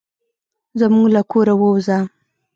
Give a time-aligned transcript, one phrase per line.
[0.79, 1.99] زموږ له کوره ووزه.